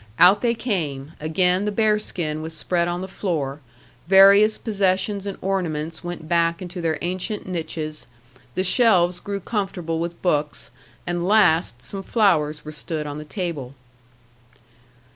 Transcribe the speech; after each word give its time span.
Out 0.17 0.41
they 0.41 0.55
came; 0.55 1.13
again 1.19 1.65
the 1.65 1.71
bearskin 1.71 2.41
was 2.41 2.57
spread 2.57 2.87
on 2.87 3.01
the 3.01 3.07
floor, 3.07 3.61
various 4.07 4.57
possessions 4.57 5.27
and 5.27 5.37
ornaments 5.41 6.03
went 6.03 6.27
back 6.27 6.59
into 6.59 6.81
their 6.81 6.97
ancient 7.03 7.45
niches, 7.45 8.07
the 8.55 8.63
shelves 8.63 9.19
grew 9.19 9.39
comfortable 9.39 9.99
with 9.99 10.19
books, 10.23 10.71
and, 11.05 11.27
last, 11.27 11.83
some 11.83 12.01
flowers 12.01 12.65
were 12.65 12.71
stood 12.71 13.05
on 13.05 13.19
the 13.19 13.25
table. 13.25 13.75